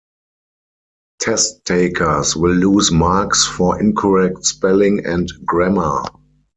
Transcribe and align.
Test 1.19 1.63
takers 1.63 2.35
will 2.35 2.55
lose 2.55 2.91
marks 2.91 3.45
for 3.45 3.79
incorrect 3.79 4.43
spelling 4.47 5.05
and 5.05 5.31
grammar. 5.45 6.01